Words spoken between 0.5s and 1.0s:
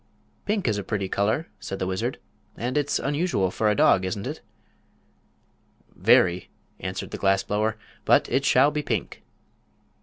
is a